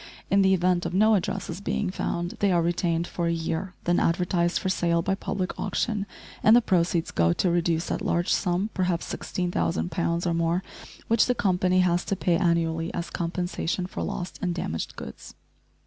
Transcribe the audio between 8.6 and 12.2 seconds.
perhaps 16,000 poundss or more which the company has to